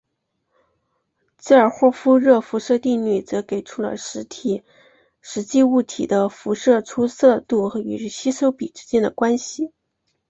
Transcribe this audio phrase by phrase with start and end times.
[1.37, 4.61] 基尔霍夫热辐射定律则给出了实际
[5.61, 9.71] 物体的辐射出射度与吸收比之间的关系。